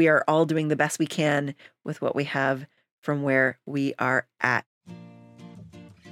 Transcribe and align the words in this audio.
we 0.00 0.08
are 0.08 0.24
all 0.26 0.46
doing 0.46 0.68
the 0.68 0.76
best 0.76 0.98
we 0.98 1.06
can 1.06 1.54
with 1.84 2.00
what 2.00 2.16
we 2.16 2.24
have 2.24 2.64
from 3.02 3.22
where 3.22 3.58
we 3.66 3.92
are 3.98 4.26
at. 4.40 4.64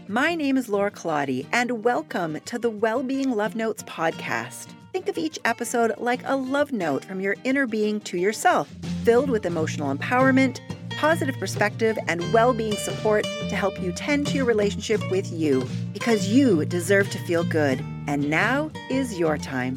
My 0.07 0.35
name 0.35 0.59
is 0.59 0.69
Lora 0.69 0.91
Claudia, 0.91 1.47
and 1.53 1.83
welcome 1.83 2.39
to 2.39 2.59
the 2.59 2.69
Wellbeing 2.69 3.31
Love 3.31 3.57
Notes 3.57 3.83
podcast. 3.85 4.67
Think 4.93 5.09
of 5.09 5.17
each 5.17 5.39
episode 5.47 5.95
like 5.97 6.21
a 6.27 6.37
love 6.37 6.71
note 6.71 7.03
from 7.03 7.23
your 7.23 7.35
inner 7.45 7.67
being 7.67 7.99
to 8.01 8.19
yourself, 8.19 8.69
filled 9.05 9.31
with 9.31 9.47
emotional 9.47 9.97
empowerment, 9.97 10.61
positive 10.99 11.39
perspective, 11.39 11.97
and 12.09 12.31
well 12.31 12.53
being 12.53 12.77
support 12.77 13.25
to 13.25 13.57
help 13.57 13.81
you 13.81 13.91
tend 13.93 14.27
to 14.27 14.35
your 14.35 14.45
relationship 14.45 15.01
with 15.11 15.33
you 15.33 15.67
because 15.95 16.29
you 16.29 16.67
deserve 16.67 17.09
to 17.09 17.19
feel 17.21 17.43
good. 17.43 17.83
And 18.07 18.29
now 18.29 18.71
is 18.91 19.19
your 19.19 19.39
time. 19.39 19.77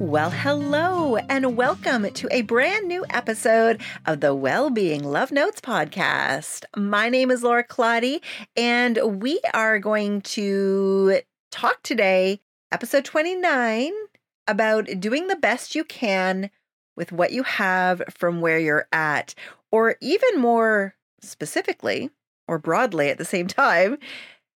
Well, 0.00 0.30
hello, 0.30 1.16
and 1.16 1.56
welcome 1.56 2.08
to 2.08 2.28
a 2.30 2.42
brand 2.42 2.86
new 2.86 3.04
episode 3.10 3.80
of 4.06 4.20
the 4.20 4.32
Wellbeing 4.32 5.02
Love 5.02 5.32
Notes 5.32 5.60
podcast. 5.60 6.64
My 6.76 7.08
name 7.08 7.32
is 7.32 7.42
Lora 7.42 7.64
Claudia, 7.64 8.20
and 8.56 9.20
we 9.20 9.40
are 9.52 9.80
going 9.80 10.20
to 10.20 11.20
talk 11.50 11.82
today, 11.82 12.40
episode 12.70 13.04
29, 13.06 13.90
about 14.46 14.86
doing 15.00 15.26
the 15.26 15.34
best 15.34 15.74
you 15.74 15.82
can 15.82 16.50
with 16.96 17.10
what 17.10 17.32
you 17.32 17.42
have 17.42 18.00
from 18.08 18.40
where 18.40 18.60
you're 18.60 18.86
at, 18.92 19.34
or 19.72 19.96
even 20.00 20.38
more 20.38 20.94
specifically 21.20 22.08
or 22.46 22.58
broadly 22.58 23.08
at 23.08 23.18
the 23.18 23.24
same 23.24 23.46
time, 23.48 23.98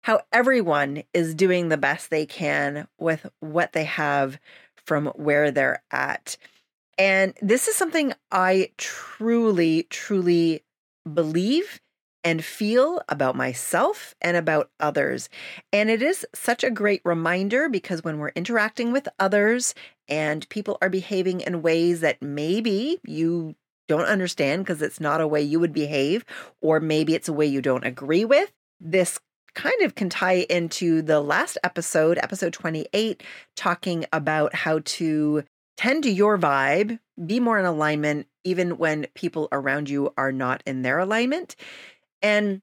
how 0.04 0.20
everyone 0.32 1.02
is 1.12 1.34
doing 1.34 1.68
the 1.68 1.77
best 1.77 2.10
they 2.10 2.27
can 2.27 2.87
with 2.96 3.27
what 3.40 3.73
they 3.73 3.84
have 3.84 4.38
from 4.86 5.06
where 5.14 5.50
they're 5.50 5.82
at. 5.91 6.36
And 6.98 7.34
this 7.40 7.68
is 7.68 7.74
something 7.74 8.12
I 8.30 8.70
truly, 8.77 9.86
truly 9.90 10.62
believe 11.12 11.80
and 12.24 12.45
feel 12.45 13.02
about 13.09 13.34
myself 13.34 14.15
and 14.20 14.37
about 14.37 14.70
others. 14.79 15.29
And 15.73 15.90
it 15.90 16.02
is 16.02 16.26
such 16.34 16.62
a 16.62 16.70
great 16.70 17.01
reminder 17.04 17.68
because 17.68 18.04
when 18.04 18.18
we're 18.18 18.29
interacting 18.30 18.92
with 18.92 19.09
others 19.18 19.74
and 20.09 20.48
people 20.48 20.79
are 20.80 20.90
behaving 20.90 21.40
in 21.40 21.62
ways 21.62 22.01
that 22.01 22.23
maybe 22.23 23.01
you 23.04 23.57
don't 23.88 24.07
understand 24.07 24.62
because 24.62 24.80
it's 24.82 25.01
not 25.01 25.20
a 25.20 25.26
way 25.26 25.42
you 25.42 25.59
would 25.59 25.73
behave, 25.73 26.24
or 26.60 26.79
maybe 26.79 27.14
it's 27.14 27.29
a 27.29 27.32
way 27.32 27.46
you 27.46 27.60
don't 27.60 27.85
agree 27.85 28.24
with, 28.24 28.52
this 28.80 29.18
kind 29.54 29.82
of 29.82 29.95
can 29.95 30.08
tie 30.08 30.46
into 30.48 31.02
the 31.02 31.20
last 31.20 31.58
episode, 31.64 32.18
episode 32.18 32.52
28, 32.52 33.22
talking 33.56 34.06
about 34.12 34.54
how 34.54 34.80
to 34.84 35.45
tend 35.76 36.02
to 36.04 36.10
your 36.10 36.38
vibe, 36.38 36.98
be 37.24 37.40
more 37.40 37.58
in 37.58 37.64
alignment, 37.64 38.26
even 38.45 38.78
when 38.78 39.06
people 39.14 39.48
around 39.52 39.88
you 39.88 40.12
are 40.16 40.32
not 40.32 40.62
in 40.66 40.82
their 40.82 40.98
alignment. 40.98 41.56
And 42.20 42.62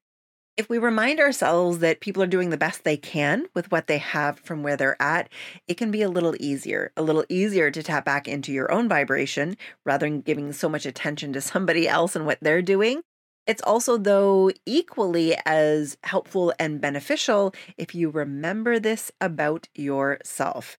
if 0.57 0.67
we 0.67 0.77
remind 0.77 1.21
ourselves 1.21 1.79
that 1.79 2.01
people 2.01 2.21
are 2.21 2.27
doing 2.27 2.49
the 2.49 2.57
best 2.57 2.83
they 2.83 2.97
can 2.97 3.45
with 3.55 3.71
what 3.71 3.87
they 3.87 3.97
have 3.97 4.39
from 4.39 4.61
where 4.61 4.75
they're 4.75 5.01
at, 5.01 5.29
it 5.69 5.75
can 5.75 5.89
be 5.89 6.01
a 6.01 6.09
little 6.09 6.35
easier, 6.37 6.91
a 6.97 7.01
little 7.01 7.23
easier 7.29 7.71
to 7.71 7.81
tap 7.81 8.03
back 8.03 8.27
into 8.27 8.51
your 8.51 8.69
own 8.69 8.89
vibration 8.89 9.55
rather 9.85 10.05
than 10.05 10.19
giving 10.19 10.51
so 10.51 10.67
much 10.67 10.85
attention 10.85 11.31
to 11.31 11.39
somebody 11.39 11.87
else 11.87 12.13
and 12.13 12.25
what 12.25 12.39
they're 12.41 12.61
doing. 12.61 13.01
It's 13.50 13.64
also, 13.64 13.97
though, 13.97 14.52
equally 14.67 15.36
as 15.44 15.97
helpful 16.03 16.53
and 16.59 16.80
beneficial 16.80 17.52
if 17.78 17.95
you 17.95 18.11
remember 18.11 18.78
this 18.78 19.11
about 19.19 19.67
yourself. 19.73 20.78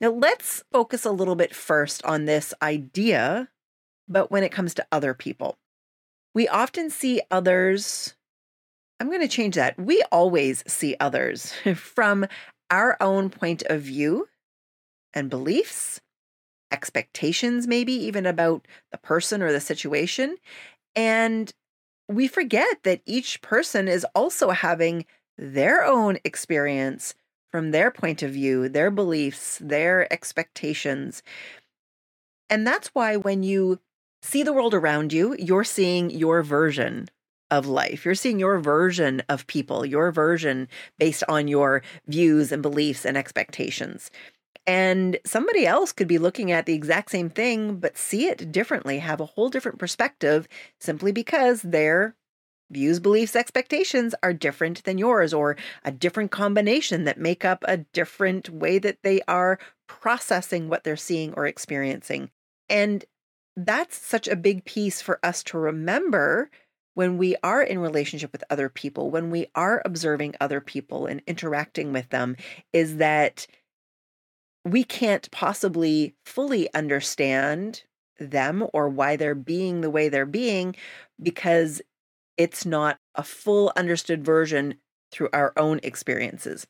Now, 0.00 0.10
let's 0.10 0.62
focus 0.70 1.04
a 1.04 1.10
little 1.10 1.34
bit 1.34 1.52
first 1.52 2.04
on 2.04 2.26
this 2.26 2.54
idea, 2.62 3.48
but 4.06 4.30
when 4.30 4.44
it 4.44 4.52
comes 4.52 4.74
to 4.74 4.86
other 4.92 5.12
people, 5.12 5.58
we 6.36 6.46
often 6.46 6.88
see 6.88 7.20
others. 7.32 8.14
I'm 9.00 9.08
going 9.08 9.20
to 9.20 9.26
change 9.26 9.56
that. 9.56 9.76
We 9.76 10.00
always 10.12 10.62
see 10.68 10.94
others 11.00 11.52
from 11.74 12.26
our 12.70 12.96
own 13.00 13.28
point 13.28 13.64
of 13.64 13.82
view 13.82 14.28
and 15.14 15.28
beliefs, 15.28 16.00
expectations, 16.70 17.66
maybe 17.66 17.92
even 17.92 18.24
about 18.24 18.68
the 18.92 18.98
person 18.98 19.42
or 19.42 19.50
the 19.50 19.60
situation. 19.60 20.36
And 20.94 21.52
we 22.08 22.28
forget 22.28 22.82
that 22.82 23.02
each 23.06 23.40
person 23.42 23.88
is 23.88 24.06
also 24.14 24.50
having 24.50 25.06
their 25.38 25.84
own 25.84 26.18
experience 26.24 27.14
from 27.50 27.70
their 27.70 27.90
point 27.90 28.22
of 28.22 28.32
view, 28.32 28.68
their 28.68 28.90
beliefs, 28.90 29.58
their 29.62 30.12
expectations. 30.12 31.22
And 32.50 32.66
that's 32.66 32.88
why 32.88 33.16
when 33.16 33.42
you 33.42 33.80
see 34.22 34.42
the 34.42 34.52
world 34.52 34.74
around 34.74 35.12
you, 35.12 35.36
you're 35.38 35.64
seeing 35.64 36.10
your 36.10 36.42
version 36.42 37.08
of 37.50 37.66
life. 37.66 38.04
You're 38.04 38.14
seeing 38.14 38.38
your 38.38 38.58
version 38.58 39.22
of 39.28 39.46
people, 39.46 39.86
your 39.86 40.10
version 40.10 40.68
based 40.98 41.22
on 41.28 41.46
your 41.46 41.82
views 42.06 42.50
and 42.50 42.62
beliefs 42.62 43.04
and 43.06 43.16
expectations. 43.16 44.10
And 44.66 45.18
somebody 45.26 45.66
else 45.66 45.92
could 45.92 46.08
be 46.08 46.18
looking 46.18 46.50
at 46.50 46.64
the 46.64 46.72
exact 46.72 47.10
same 47.10 47.28
thing, 47.28 47.76
but 47.76 47.98
see 47.98 48.26
it 48.26 48.50
differently, 48.50 48.98
have 48.98 49.20
a 49.20 49.26
whole 49.26 49.50
different 49.50 49.78
perspective 49.78 50.48
simply 50.80 51.12
because 51.12 51.62
their 51.62 52.16
views, 52.70 52.98
beliefs, 52.98 53.36
expectations 53.36 54.14
are 54.22 54.32
different 54.32 54.82
than 54.84 54.96
yours, 54.96 55.34
or 55.34 55.56
a 55.84 55.92
different 55.92 56.30
combination 56.30 57.04
that 57.04 57.18
make 57.18 57.44
up 57.44 57.62
a 57.68 57.78
different 57.78 58.48
way 58.48 58.78
that 58.78 58.98
they 59.02 59.20
are 59.28 59.58
processing 59.86 60.68
what 60.68 60.82
they're 60.82 60.96
seeing 60.96 61.34
or 61.34 61.46
experiencing. 61.46 62.30
And 62.68 63.04
that's 63.56 63.96
such 63.96 64.26
a 64.26 64.34
big 64.34 64.64
piece 64.64 65.02
for 65.02 65.20
us 65.22 65.42
to 65.44 65.58
remember 65.58 66.50
when 66.94 67.18
we 67.18 67.36
are 67.42 67.62
in 67.62 67.78
relationship 67.80 68.32
with 68.32 68.44
other 68.50 68.68
people, 68.68 69.10
when 69.10 69.30
we 69.30 69.46
are 69.54 69.82
observing 69.84 70.34
other 70.40 70.60
people 70.60 71.06
and 71.06 71.22
interacting 71.26 71.92
with 71.92 72.08
them, 72.10 72.36
is 72.72 72.96
that 72.96 73.46
we 74.64 74.84
can't 74.84 75.30
possibly 75.30 76.14
fully 76.24 76.72
understand 76.74 77.84
them 78.18 78.66
or 78.72 78.88
why 78.88 79.16
they're 79.16 79.34
being 79.34 79.80
the 79.80 79.90
way 79.90 80.08
they're 80.08 80.26
being 80.26 80.74
because 81.22 81.82
it's 82.36 82.66
not 82.66 82.98
a 83.14 83.22
full 83.24 83.72
understood 83.76 84.24
version 84.24 84.76
through 85.12 85.30
our 85.32 85.52
own 85.56 85.80
experiences. 85.82 86.66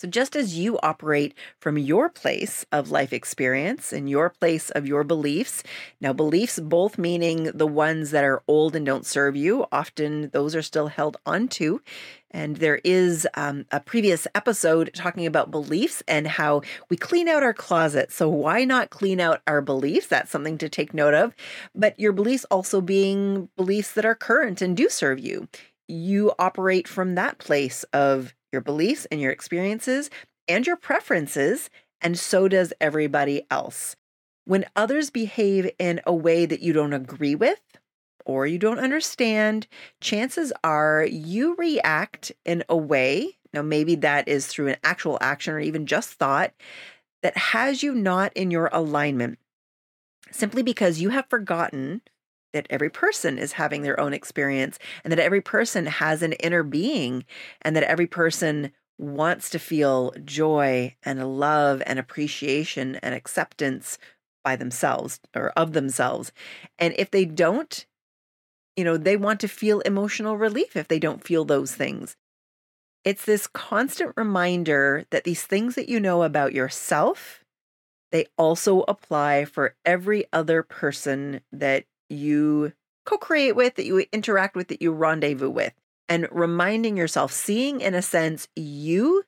So, 0.00 0.06
just 0.06 0.36
as 0.36 0.56
you 0.56 0.78
operate 0.80 1.34
from 1.58 1.76
your 1.76 2.08
place 2.08 2.64
of 2.70 2.92
life 2.92 3.12
experience 3.12 3.92
and 3.92 4.08
your 4.08 4.30
place 4.30 4.70
of 4.70 4.86
your 4.86 5.02
beliefs, 5.02 5.64
now, 6.00 6.12
beliefs 6.12 6.60
both 6.60 6.98
meaning 6.98 7.50
the 7.52 7.66
ones 7.66 8.12
that 8.12 8.22
are 8.22 8.42
old 8.46 8.76
and 8.76 8.86
don't 8.86 9.04
serve 9.04 9.34
you, 9.34 9.66
often 9.72 10.30
those 10.30 10.54
are 10.54 10.62
still 10.62 10.86
held 10.86 11.16
onto. 11.26 11.80
And 12.30 12.58
there 12.58 12.80
is 12.84 13.26
um, 13.34 13.66
a 13.72 13.80
previous 13.80 14.28
episode 14.36 14.90
talking 14.94 15.26
about 15.26 15.50
beliefs 15.50 16.02
and 16.06 16.28
how 16.28 16.62
we 16.90 16.96
clean 16.96 17.26
out 17.26 17.42
our 17.42 17.54
closet. 17.54 18.12
So, 18.12 18.28
why 18.28 18.64
not 18.64 18.90
clean 18.90 19.18
out 19.18 19.40
our 19.48 19.60
beliefs? 19.60 20.06
That's 20.06 20.30
something 20.30 20.58
to 20.58 20.68
take 20.68 20.94
note 20.94 21.14
of. 21.14 21.34
But 21.74 21.98
your 21.98 22.12
beliefs 22.12 22.46
also 22.52 22.80
being 22.80 23.48
beliefs 23.56 23.92
that 23.94 24.04
are 24.04 24.14
current 24.14 24.62
and 24.62 24.76
do 24.76 24.88
serve 24.88 25.18
you. 25.18 25.48
You 25.88 26.32
operate 26.38 26.86
from 26.86 27.16
that 27.16 27.38
place 27.38 27.82
of 27.92 28.34
your 28.52 28.62
beliefs 28.62 29.06
and 29.10 29.20
your 29.20 29.32
experiences 29.32 30.10
and 30.46 30.66
your 30.66 30.76
preferences, 30.76 31.70
and 32.00 32.18
so 32.18 32.48
does 32.48 32.72
everybody 32.80 33.42
else. 33.50 33.96
When 34.44 34.64
others 34.74 35.10
behave 35.10 35.70
in 35.78 36.00
a 36.06 36.14
way 36.14 36.46
that 36.46 36.60
you 36.60 36.72
don't 36.72 36.94
agree 36.94 37.34
with 37.34 37.60
or 38.24 38.46
you 38.46 38.58
don't 38.58 38.78
understand, 38.78 39.66
chances 40.00 40.52
are 40.64 41.04
you 41.04 41.54
react 41.56 42.32
in 42.44 42.64
a 42.68 42.76
way. 42.76 43.36
Now, 43.52 43.62
maybe 43.62 43.94
that 43.96 44.28
is 44.28 44.46
through 44.46 44.68
an 44.68 44.76
actual 44.84 45.18
action 45.20 45.54
or 45.54 45.60
even 45.60 45.86
just 45.86 46.14
thought 46.14 46.52
that 47.22 47.36
has 47.36 47.82
you 47.82 47.94
not 47.94 48.32
in 48.34 48.50
your 48.50 48.70
alignment 48.72 49.38
simply 50.30 50.62
because 50.62 51.00
you 51.00 51.10
have 51.10 51.28
forgotten 51.28 52.02
that 52.52 52.66
every 52.70 52.90
person 52.90 53.38
is 53.38 53.52
having 53.52 53.82
their 53.82 53.98
own 53.98 54.12
experience 54.12 54.78
and 55.04 55.12
that 55.12 55.18
every 55.18 55.40
person 55.40 55.86
has 55.86 56.22
an 56.22 56.32
inner 56.34 56.62
being 56.62 57.24
and 57.62 57.76
that 57.76 57.84
every 57.84 58.06
person 58.06 58.72
wants 58.98 59.50
to 59.50 59.58
feel 59.58 60.12
joy 60.24 60.94
and 61.04 61.38
love 61.38 61.82
and 61.86 61.98
appreciation 61.98 62.96
and 62.96 63.14
acceptance 63.14 63.98
by 64.42 64.56
themselves 64.56 65.20
or 65.36 65.50
of 65.50 65.72
themselves. 65.72 66.32
And 66.78 66.94
if 66.98 67.10
they 67.10 67.24
don't, 67.24 67.86
you 68.76 68.84
know, 68.84 68.96
they 68.96 69.16
want 69.16 69.40
to 69.40 69.48
feel 69.48 69.80
emotional 69.80 70.36
relief 70.36 70.76
if 70.76 70.88
they 70.88 70.98
don't 70.98 71.24
feel 71.24 71.44
those 71.44 71.74
things. 71.74 72.16
It's 73.04 73.24
this 73.24 73.46
constant 73.46 74.12
reminder 74.16 75.04
that 75.10 75.24
these 75.24 75.44
things 75.44 75.76
that 75.76 75.88
you 75.88 76.00
know 76.00 76.22
about 76.22 76.52
yourself, 76.52 77.44
they 78.10 78.26
also 78.36 78.82
apply 78.82 79.44
for 79.44 79.74
every 79.84 80.24
other 80.32 80.62
person 80.62 81.40
that 81.52 81.84
you 82.08 82.72
co 83.04 83.16
create 83.16 83.56
with, 83.56 83.76
that 83.76 83.86
you 83.86 84.04
interact 84.12 84.56
with, 84.56 84.68
that 84.68 84.82
you 84.82 84.92
rendezvous 84.92 85.50
with, 85.50 85.72
and 86.08 86.28
reminding 86.30 86.96
yourself, 86.96 87.32
seeing 87.32 87.80
in 87.80 87.94
a 87.94 88.02
sense 88.02 88.48
you 88.56 89.24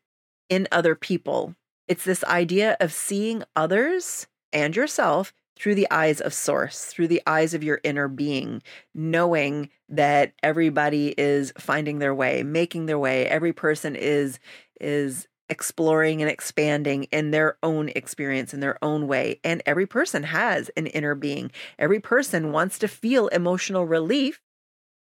in 0.49 0.69
other 0.73 0.95
people. 0.95 1.55
It's 1.89 2.05
this 2.05 2.23
idea 2.25 2.77
of 2.81 2.93
seeing 2.93 3.43
others 3.57 4.27
and 4.53 4.77
yourself 4.77 5.33
through 5.57 5.75
the 5.75 5.91
eyes 5.91 6.21
of 6.21 6.33
source, 6.33 6.87
through 6.87 7.09
the 7.09 7.23
eyes 7.27 7.53
of 7.53 7.63
your 7.63 7.81
inner 7.85 8.09
being, 8.09 8.63
knowing 8.95 9.69
that 9.91 10.33
everybody 10.43 11.15
is 11.19 11.53
finding 11.59 11.99
their 11.99 12.15
way, 12.15 12.43
making 12.43 12.87
their 12.87 12.99
way. 12.99 13.27
Every 13.27 13.53
person 13.53 13.95
is 13.95 14.39
is 14.81 15.29
exploring 15.51 16.23
and 16.23 16.31
expanding 16.31 17.05
in 17.05 17.33
their 17.33 17.59
own 17.63 17.91
experience 17.91 18.55
in 18.55 18.61
their 18.61 18.83
own 18.83 19.07
way. 19.07 19.41
And 19.45 19.63
every 19.67 19.87
person 19.87 20.23
has 20.23 20.71
an 20.77 20.87
inner 20.87 21.15
being. 21.15 21.51
Every 21.79 22.01
person 22.01 22.53
wants 22.53 22.79
to 22.79 22.89
feel 22.89 23.29
emotional 23.29 23.87
relief 23.87 24.41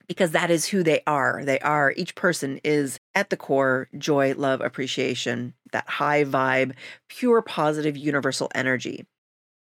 because 0.08 0.32
that 0.32 0.50
is 0.50 0.66
who 0.66 0.82
they 0.82 1.02
are. 1.06 1.44
They 1.46 1.60
are, 1.60 1.94
each 1.96 2.16
person 2.16 2.60
is 2.64 3.00
at 3.14 3.30
the 3.30 3.38
core 3.38 3.88
joy, 3.98 4.34
love, 4.36 4.60
appreciation, 4.60 5.54
that 5.72 5.88
high 5.88 6.26
vibe, 6.26 6.74
pure, 7.08 7.44
positive, 7.44 7.96
universal 7.96 8.50
energy. 8.56 9.06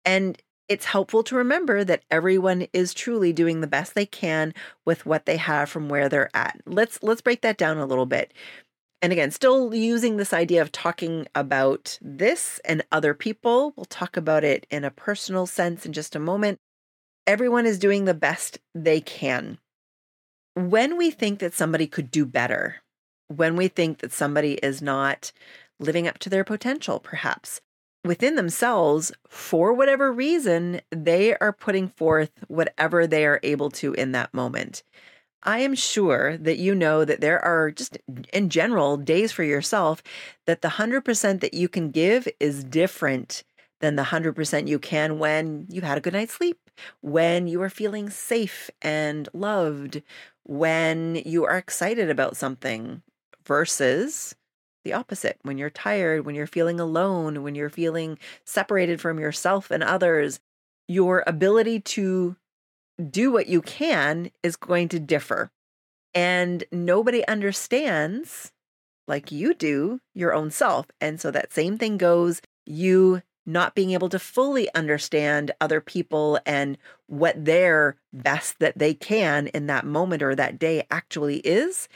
And 0.06 0.40
it's 0.68 0.86
helpful 0.86 1.22
to 1.24 1.36
remember 1.36 1.84
that 1.84 2.04
everyone 2.10 2.66
is 2.72 2.94
truly 2.94 3.32
doing 3.32 3.60
the 3.60 3.66
best 3.66 3.94
they 3.94 4.06
can 4.06 4.54
with 4.84 5.06
what 5.06 5.26
they 5.26 5.36
have 5.36 5.68
from 5.68 5.88
where 5.88 6.08
they're 6.08 6.34
at. 6.34 6.60
Let's 6.66 7.02
let's 7.02 7.22
break 7.22 7.42
that 7.42 7.58
down 7.58 7.78
a 7.78 7.86
little 7.86 8.06
bit. 8.06 8.32
And 9.00 9.12
again, 9.12 9.30
still 9.30 9.74
using 9.74 10.16
this 10.16 10.32
idea 10.32 10.60
of 10.60 10.72
talking 10.72 11.26
about 11.34 11.98
this 12.02 12.60
and 12.64 12.82
other 12.90 13.14
people. 13.14 13.72
We'll 13.76 13.84
talk 13.84 14.16
about 14.16 14.42
it 14.42 14.66
in 14.70 14.84
a 14.84 14.90
personal 14.90 15.46
sense 15.46 15.86
in 15.86 15.92
just 15.92 16.16
a 16.16 16.20
moment. 16.20 16.58
Everyone 17.26 17.66
is 17.66 17.78
doing 17.78 18.04
the 18.04 18.14
best 18.14 18.58
they 18.74 19.00
can 19.00 19.58
when 20.54 20.96
we 20.96 21.10
think 21.10 21.38
that 21.38 21.54
somebody 21.54 21.86
could 21.86 22.10
do 22.10 22.26
better, 22.26 22.76
when 23.28 23.54
we 23.54 23.68
think 23.68 23.98
that 23.98 24.12
somebody 24.12 24.54
is 24.54 24.82
not 24.82 25.30
living 25.78 26.08
up 26.08 26.18
to 26.18 26.28
their 26.28 26.42
potential, 26.42 26.98
perhaps 26.98 27.60
within 28.04 28.36
themselves, 28.36 29.12
for 29.28 29.72
whatever 29.72 30.12
reason, 30.12 30.80
they 30.90 31.36
are 31.36 31.52
putting 31.52 31.88
forth 31.88 32.30
whatever 32.48 33.06
they 33.06 33.26
are 33.26 33.40
able 33.42 33.70
to 33.70 33.92
in 33.94 34.12
that 34.12 34.32
moment. 34.32 34.82
I 35.42 35.60
am 35.60 35.74
sure 35.74 36.36
that 36.38 36.58
you 36.58 36.74
know 36.74 37.04
that 37.04 37.20
there 37.20 37.42
are 37.44 37.70
just 37.70 37.98
in 38.32 38.48
general 38.48 38.96
days 38.96 39.32
for 39.32 39.44
yourself 39.44 40.02
that 40.46 40.62
the 40.62 40.68
100% 40.68 41.40
that 41.40 41.54
you 41.54 41.68
can 41.68 41.90
give 41.90 42.28
is 42.40 42.64
different 42.64 43.44
than 43.80 43.96
the 43.96 44.04
100% 44.04 44.66
you 44.66 44.78
can 44.78 45.18
when 45.18 45.66
you 45.70 45.82
had 45.82 45.98
a 45.98 46.00
good 46.00 46.12
night's 46.12 46.34
sleep, 46.34 46.58
when 47.00 47.46
you 47.46 47.62
are 47.62 47.70
feeling 47.70 48.10
safe 48.10 48.70
and 48.82 49.28
loved, 49.32 50.02
when 50.42 51.14
you 51.24 51.44
are 51.44 51.58
excited 51.58 52.10
about 52.10 52.36
something 52.36 53.02
versus 53.46 54.34
the 54.84 54.92
opposite 54.92 55.38
when 55.42 55.58
you're 55.58 55.70
tired, 55.70 56.24
when 56.24 56.34
you're 56.34 56.46
feeling 56.46 56.80
alone, 56.80 57.42
when 57.42 57.54
you're 57.54 57.68
feeling 57.68 58.18
separated 58.44 59.00
from 59.00 59.18
yourself 59.18 59.70
and 59.70 59.82
others. 59.82 60.40
Your 60.88 61.22
ability 61.26 61.80
to 61.80 62.36
do 63.10 63.30
what 63.30 63.46
you 63.46 63.62
can 63.62 64.30
is 64.42 64.56
going 64.56 64.88
to 64.88 64.98
differ. 64.98 65.50
And 66.14 66.64
nobody 66.72 67.26
understands 67.26 68.52
like 69.06 69.32
you 69.32 69.54
do 69.54 70.00
your 70.14 70.34
own 70.34 70.50
self. 70.50 70.86
And 71.00 71.20
so 71.20 71.30
that 71.30 71.52
same 71.52 71.78
thing 71.78 71.96
goes 71.96 72.42
you 72.66 73.22
not 73.46 73.74
being 73.74 73.92
able 73.92 74.10
to 74.10 74.18
fully 74.18 74.72
understand 74.74 75.50
other 75.58 75.80
people 75.80 76.38
and 76.44 76.76
what 77.06 77.46
their 77.46 77.96
best 78.12 78.58
that 78.58 78.78
they 78.78 78.92
can 78.92 79.46
in 79.48 79.66
that 79.66 79.86
moment 79.86 80.22
or 80.22 80.34
that 80.34 80.58
day 80.58 80.86
actually 80.90 81.38
is, 81.38 81.88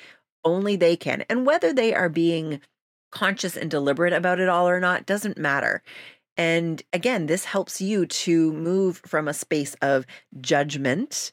only 0.45 0.77
they 0.77 0.97
can. 0.97 1.23
And 1.29 1.45
whether 1.45 1.73
they 1.73 1.95
are 1.95 2.09
being 2.09 2.61
conscious 3.11 3.55
and 3.55 3.71
deliberate 3.71 4.15
about 4.15 4.41
it 4.41 4.49
all 4.49 4.67
or 4.67 4.81
not 4.81 5.05
doesn't 5.05 5.37
matter. 5.37 5.83
And 6.37 6.83
again, 6.93 7.27
this 7.27 7.45
helps 7.45 7.81
you 7.81 8.07
to 8.07 8.53
move 8.53 9.03
from 9.07 9.29
a 9.29 9.35
space 9.35 9.75
of 9.83 10.07
judgment 10.41 11.33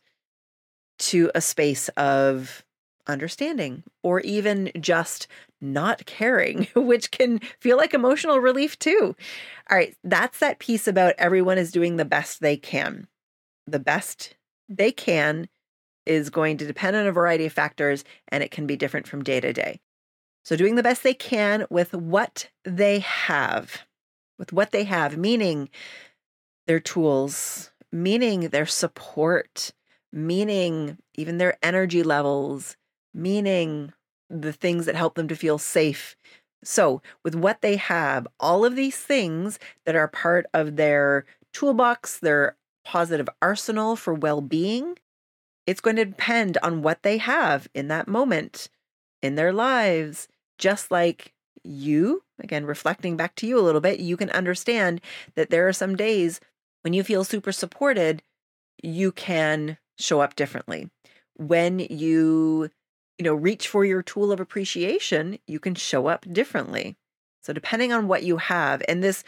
to 0.99 1.31
a 1.33 1.41
space 1.41 1.87
of 1.89 2.63
understanding 3.07 3.83
or 4.03 4.19
even 4.21 4.71
just 4.79 5.27
not 5.61 6.05
caring, 6.05 6.67
which 6.75 7.11
can 7.11 7.39
feel 7.59 7.77
like 7.77 7.93
emotional 7.93 8.39
relief 8.39 8.77
too. 8.79 9.15
All 9.69 9.77
right, 9.77 9.95
that's 10.03 10.39
that 10.39 10.59
piece 10.59 10.87
about 10.87 11.15
everyone 11.17 11.57
is 11.57 11.71
doing 11.71 11.95
the 11.97 12.05
best 12.05 12.39
they 12.39 12.57
can. 12.57 13.07
The 13.67 13.79
best 13.79 14.35
they 14.67 14.91
can 14.91 15.47
is 16.05 16.29
going 16.29 16.57
to 16.57 16.67
depend 16.67 16.95
on 16.95 17.07
a 17.07 17.11
variety 17.11 17.45
of 17.45 17.53
factors 17.53 18.03
and 18.29 18.43
it 18.43 18.51
can 18.51 18.65
be 18.65 18.75
different 18.75 19.07
from 19.07 19.23
day 19.23 19.39
to 19.39 19.53
day. 19.53 19.79
So, 20.43 20.55
doing 20.55 20.75
the 20.75 20.83
best 20.83 21.03
they 21.03 21.13
can 21.13 21.65
with 21.69 21.93
what 21.93 22.49
they 22.63 22.99
have, 22.99 23.83
with 24.39 24.51
what 24.53 24.71
they 24.71 24.85
have, 24.85 25.17
meaning 25.17 25.69
their 26.65 26.79
tools, 26.79 27.71
meaning 27.91 28.49
their 28.49 28.65
support, 28.65 29.73
meaning 30.11 30.97
even 31.15 31.37
their 31.37 31.57
energy 31.61 32.01
levels, 32.01 32.77
meaning 33.13 33.93
the 34.29 34.53
things 34.53 34.85
that 34.85 34.95
help 34.95 35.15
them 35.15 35.27
to 35.27 35.35
feel 35.35 35.57
safe. 35.57 36.15
So, 36.63 37.01
with 37.23 37.35
what 37.35 37.61
they 37.61 37.75
have, 37.77 38.27
all 38.39 38.65
of 38.65 38.75
these 38.75 38.97
things 38.97 39.59
that 39.85 39.95
are 39.95 40.07
part 40.07 40.45
of 40.53 40.75
their 40.75 41.25
toolbox, 41.53 42.19
their 42.19 42.55
positive 42.83 43.29
arsenal 43.41 43.95
for 43.95 44.13
well 44.13 44.41
being, 44.41 44.97
it's 45.65 45.81
going 45.81 45.95
to 45.97 46.05
depend 46.05 46.57
on 46.63 46.81
what 46.81 47.03
they 47.03 47.17
have 47.17 47.67
in 47.73 47.87
that 47.89 48.07
moment 48.07 48.69
in 49.21 49.35
their 49.35 49.53
lives. 49.53 50.27
Just 50.57 50.91
like 50.91 51.33
you, 51.63 52.23
again, 52.39 52.65
reflecting 52.65 53.17
back 53.17 53.35
to 53.35 53.47
you 53.47 53.59
a 53.59 53.61
little 53.61 53.81
bit, 53.81 53.99
you 53.99 54.17
can 54.17 54.29
understand 54.31 55.01
that 55.35 55.49
there 55.49 55.67
are 55.67 55.73
some 55.73 55.95
days 55.95 56.39
when 56.81 56.93
you 56.93 57.03
feel 57.03 57.23
super 57.23 57.51
supported, 57.51 58.23
you 58.81 59.11
can 59.11 59.77
show 59.97 60.21
up 60.21 60.35
differently. 60.35 60.89
When 61.35 61.79
you 61.79 62.69
you 63.19 63.25
know, 63.25 63.35
reach 63.35 63.67
for 63.67 63.83
your 63.83 64.01
tool 64.01 64.31
of 64.31 64.39
appreciation, 64.39 65.37
you 65.45 65.59
can 65.59 65.75
show 65.75 66.07
up 66.07 66.25
differently. 66.31 66.95
So, 67.43 67.51
depending 67.51 67.91
on 67.91 68.07
what 68.07 68.23
you 68.23 68.37
have, 68.37 68.81
and 68.87 69.03
this, 69.03 69.23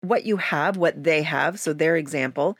what 0.00 0.26
you 0.26 0.36
have, 0.36 0.76
what 0.76 1.02
they 1.02 1.22
have, 1.22 1.60
so 1.60 1.72
their 1.72 1.96
example 1.96 2.58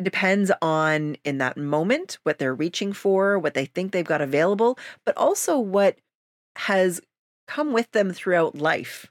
depends 0.00 0.50
on 0.60 1.16
in 1.24 1.38
that 1.38 1.56
moment 1.56 2.18
what 2.22 2.38
they're 2.38 2.54
reaching 2.54 2.92
for, 2.92 3.38
what 3.38 3.54
they 3.54 3.66
think 3.66 3.92
they've 3.92 4.04
got 4.04 4.20
available, 4.20 4.78
but 5.04 5.16
also 5.16 5.58
what 5.58 5.98
has 6.56 7.00
come 7.46 7.72
with 7.72 7.90
them 7.92 8.12
throughout 8.12 8.56
life, 8.56 9.10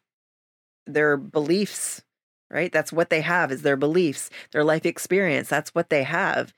their 0.86 1.18
beliefs, 1.18 2.04
right? 2.50 2.72
That's 2.72 2.94
what 2.94 3.10
they 3.10 3.22
have 3.22 3.52
is 3.52 3.62
their 3.62 3.78
beliefs, 3.78 4.30
their 4.52 4.64
life 4.64 4.86
experience. 4.86 5.50
That's 5.50 5.74
what 5.76 5.90
they 5.90 6.04
have. 6.04 6.54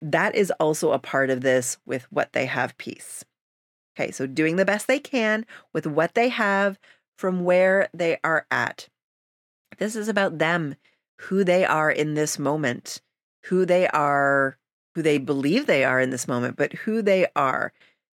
That 0.00 0.34
is 0.34 0.52
also 0.58 0.92
a 0.92 0.98
part 0.98 1.30
of 1.30 1.40
this 1.42 1.78
with 1.86 2.06
what 2.10 2.32
they 2.32 2.46
have 2.46 2.76
piece. 2.78 3.24
Okay, 3.96 4.10
so 4.10 4.26
doing 4.26 4.56
the 4.56 4.64
best 4.64 4.86
they 4.86 4.98
can 4.98 5.44
with 5.72 5.86
what 5.86 6.14
they 6.14 6.28
have 6.28 6.78
from 7.16 7.44
where 7.44 7.88
they 7.92 8.18
are 8.24 8.46
at. 8.50 8.88
This 9.78 9.96
is 9.96 10.08
about 10.08 10.38
them, 10.38 10.76
who 11.20 11.44
they 11.44 11.64
are 11.64 11.90
in 11.90 12.14
this 12.14 12.38
moment, 12.38 13.00
who 13.44 13.64
they 13.64 13.86
are, 13.88 14.58
who 14.94 15.02
they 15.02 15.18
believe 15.18 15.66
they 15.66 15.84
are 15.84 16.00
in 16.00 16.10
this 16.10 16.26
moment, 16.26 16.56
but 16.56 16.72
who 16.72 17.02
they 17.02 17.26
are, 17.36 17.72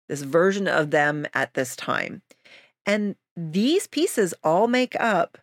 this 0.09 0.23
version 0.23 0.67
of 0.67 0.91
them 0.91 1.27
at 1.35 1.55
this 1.55 1.77
time. 1.77 2.23
And 2.87 3.17
these 3.37 3.87
pieces 3.87 4.33
all 4.43 4.69
make 4.69 4.99
up 4.99 5.39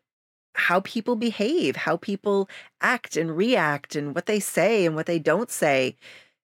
how 0.56 0.80
people 0.82 1.16
behave, 1.16 1.76
how 1.76 1.98
people 1.98 2.50
act 2.82 3.18
and 3.18 3.36
react, 3.36 3.96
and 3.96 4.16
what 4.16 4.26
they 4.26 4.40
say 4.40 4.86
and 4.86 4.96
what 4.96 5.06
they 5.06 5.20
don't 5.20 5.52
say. 5.52 5.96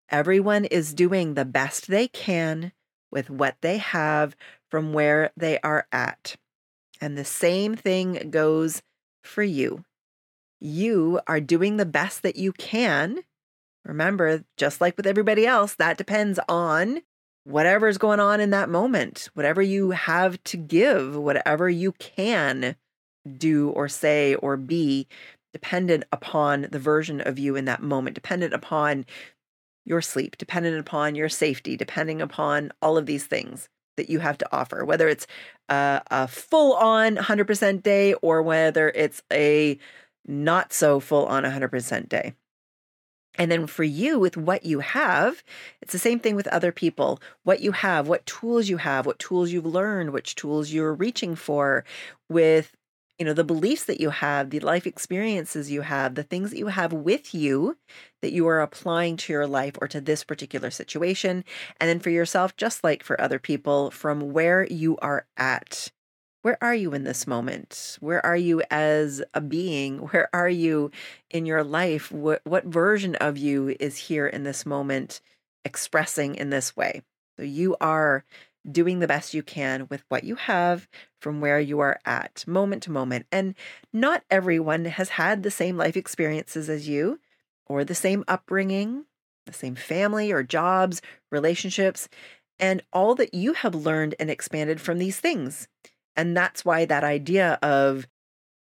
Everyone 0.10 0.66
is 0.66 0.94
doing 0.94 1.34
the 1.34 1.46
best 1.46 1.88
they 1.88 2.08
can 2.08 2.72
with 3.12 3.30
what 3.30 3.56
they 3.62 3.78
have 3.78 4.36
from 4.70 4.94
where 4.94 5.32
they 5.38 5.60
are 5.60 5.88
at. 5.92 6.36
And 7.00 7.18
the 7.18 7.26
same 7.26 7.76
thing 7.76 8.30
goes 8.30 8.82
for 9.24 9.44
you. 9.44 9.86
You 10.60 11.22
are 11.28 11.40
doing 11.40 11.78
the 11.78 11.86
best 11.86 12.24
that 12.24 12.36
you 12.36 12.52
can. 12.52 13.20
Remember, 13.86 14.44
just 14.58 14.82
like 14.82 14.98
with 14.98 15.08
everybody 15.08 15.46
else, 15.46 15.76
that 15.76 15.98
depends 15.98 16.40
on 16.50 17.02
whatever's 17.50 17.98
going 17.98 18.20
on 18.20 18.40
in 18.40 18.52
that 18.52 18.70
moment, 18.70 19.30
whatever 19.34 19.62
you 19.62 19.92
have 19.92 20.42
to 20.44 20.56
give, 20.56 21.16
whatever 21.16 21.68
you 21.68 21.92
can 21.94 22.76
do 23.38 23.70
or 23.70 23.88
say 23.88 24.36
or 24.36 24.56
be, 24.56 25.08
dependent 25.52 26.04
upon 26.12 26.68
the 26.72 26.80
version 26.80 27.20
of 27.22 27.40
you 27.40 27.56
in 27.56 27.66
that 27.66 27.82
moment, 27.82 28.14
dependent 28.14 28.54
upon 28.54 29.04
your 29.84 30.02
sleep, 30.02 30.38
dependent 30.38 30.80
upon 30.80 31.16
your 31.16 31.30
safety, 31.30 31.76
depending 31.76 32.22
upon 32.22 32.72
all 32.84 32.98
of 32.98 33.08
these 33.08 33.26
things 33.26 33.68
that 33.98 34.10
you 34.10 34.20
have 34.20 34.38
to 34.38 34.48
offer, 34.56 34.86
whether 34.86 35.10
it's 35.10 35.26
a, 35.70 36.02
a 36.12 36.28
full 36.28 36.76
on 36.76 37.16
100% 37.16 37.82
day 37.82 38.14
or 38.16 38.44
whether 38.44 38.90
it's 38.94 39.24
a 39.34 39.78
not 40.28 40.72
so 40.72 41.00
full 41.00 41.26
on 41.26 41.44
100% 41.44 42.08
day. 42.08 42.36
And 43.36 43.52
then 43.52 43.68
for 43.68 43.84
you, 43.84 44.20
with 44.20 44.36
what 44.36 44.66
you 44.66 44.80
have, 44.80 45.44
it's 45.82 45.94
the 45.94 46.00
same 46.00 46.20
thing 46.20 46.36
with 46.36 46.48
other 46.48 46.72
people. 46.72 47.22
What 47.44 47.62
you 47.62 47.72
have, 47.72 48.08
what 48.08 48.26
tools 48.26 48.68
you 48.68 48.78
have, 48.78 49.06
what 49.06 49.20
tools 49.20 49.52
you've 49.52 49.66
learned, 49.66 50.12
which 50.12 50.36
tools 50.36 50.72
you're 50.72 50.94
reaching 50.94 51.36
for, 51.36 51.86
with 52.28 52.76
you 53.20 53.26
know, 53.26 53.34
the 53.34 53.44
beliefs 53.44 53.84
that 53.84 54.00
you 54.00 54.10
have, 54.12 54.50
the 54.50 54.62
life 54.62 54.88
experiences 54.88 55.70
you 55.70 55.82
have, 55.82 56.16
the 56.16 56.24
things 56.24 56.52
that 56.52 56.58
you 56.58 56.68
have 56.68 56.94
with 56.94 57.36
you 57.36 57.78
that 58.22 58.32
you 58.32 58.48
are 58.48 58.62
applying 58.62 59.18
to 59.18 59.34
your 59.34 59.46
life 59.46 59.76
or 59.82 59.90
to 59.90 60.00
this 60.00 60.24
particular 60.24 60.72
situation. 60.72 61.44
And 61.82 61.90
then 61.90 62.00
for 62.00 62.10
yourself, 62.10 62.56
just 62.56 62.82
like 62.82 63.04
for 63.04 63.20
other 63.20 63.38
people, 63.38 63.92
from 63.92 64.32
where 64.32 64.66
you 64.66 64.98
are 65.00 65.28
at. 65.36 65.92
Where 66.42 66.58
are 66.62 66.76
you 66.76 66.94
in 66.94 67.04
this 67.04 67.28
moment? 67.28 67.98
Where 68.00 68.26
are 68.26 68.38
you 68.38 68.62
as 68.72 69.22
a 69.34 69.42
being? 69.42 69.98
Where 70.12 70.30
are 70.34 70.50
you 70.50 70.92
in 71.30 71.46
your 71.46 71.64
life? 71.64 72.12
What, 72.12 72.42
what 72.46 72.66
version 72.66 73.16
of 73.16 73.38
you 73.38 73.76
is 73.80 73.98
here 73.98 74.28
in 74.28 74.44
this 74.44 74.66
moment 74.66 75.22
expressing 75.66 76.36
in 76.36 76.50
this 76.50 76.76
way? 76.78 77.02
So 77.38 77.44
you 77.44 77.76
are 77.82 78.24
doing 78.70 79.00
the 79.00 79.08
best 79.08 79.34
you 79.34 79.42
can 79.42 79.88
with 79.90 80.04
what 80.10 80.24
you 80.24 80.36
have 80.36 80.88
from 81.20 81.42
where 81.42 81.60
you 81.60 81.80
are 81.80 82.00
at, 82.06 82.44
moment 82.48 82.84
to 82.84 82.92
moment. 82.92 83.26
And 83.32 83.56
not 83.94 84.24
everyone 84.30 84.86
has 84.86 85.10
had 85.10 85.44
the 85.44 85.52
same 85.52 85.78
life 85.78 85.98
experiences 85.98 86.70
as 86.70 86.88
you, 86.88 87.20
or 87.66 87.84
the 87.84 87.96
same 87.96 88.24
upbringing, 88.28 89.06
the 89.46 89.54
same 89.54 89.76
family 89.76 90.32
or 90.32 90.44
jobs, 90.44 91.02
relationships, 91.32 92.10
and 92.60 92.84
all 92.92 93.16
that 93.16 93.34
you 93.34 93.54
have 93.54 93.74
learned 93.74 94.16
and 94.20 94.30
expanded 94.30 94.82
from 94.82 94.98
these 94.98 95.20
things. 95.20 95.68
And 96.16 96.36
that's 96.36 96.66
why 96.66 96.86
that 96.86 97.04
idea 97.04 97.60
of 97.62 98.08